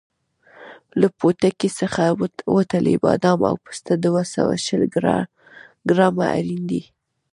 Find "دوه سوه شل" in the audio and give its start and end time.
4.05-4.81